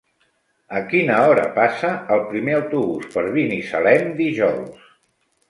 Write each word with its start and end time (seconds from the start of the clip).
A 0.77 0.79
quina 0.93 1.17
hora 1.25 1.43
passa 1.57 1.91
el 2.15 2.23
primer 2.31 2.57
autobús 2.61 3.07
per 3.17 3.27
Binissalem 3.37 4.11
dijous? 4.25 4.91